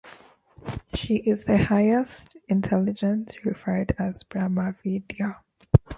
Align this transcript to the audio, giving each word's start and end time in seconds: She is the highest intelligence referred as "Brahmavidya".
She 0.95 1.17
is 1.17 1.43
the 1.45 1.59
highest 1.59 2.35
intelligence 2.47 3.45
referred 3.45 3.93
as 3.99 4.23
"Brahmavidya". 4.23 5.35